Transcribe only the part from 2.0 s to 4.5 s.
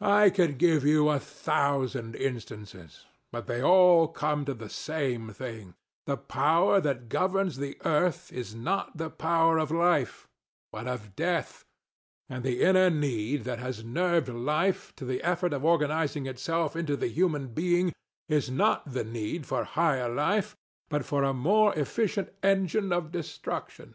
instances; but they all come